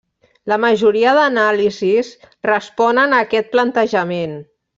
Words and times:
La 0.51 0.55
majoria 0.61 1.11
d'anàlisis 1.17 2.09
responen 2.51 3.15
a 3.15 3.21
aquest 3.27 3.53
plantejament. 3.53 4.35